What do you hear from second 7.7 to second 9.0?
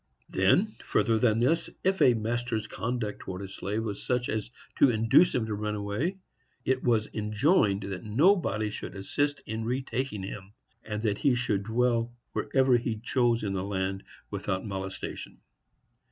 that nobody should